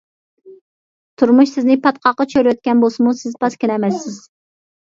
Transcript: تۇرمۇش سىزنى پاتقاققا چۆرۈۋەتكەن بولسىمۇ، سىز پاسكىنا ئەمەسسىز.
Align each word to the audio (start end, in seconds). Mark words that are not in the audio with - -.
تۇرمۇش 1.23 1.51
سىزنى 1.57 1.77
پاتقاققا 1.83 2.27
چۆرۈۋەتكەن 2.33 2.83
بولسىمۇ، 2.87 3.15
سىز 3.21 3.39
پاسكىنا 3.45 3.77
ئەمەسسىز. 3.81 4.21